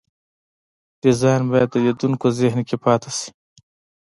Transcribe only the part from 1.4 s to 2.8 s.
باید د لیدونکو ذهن کې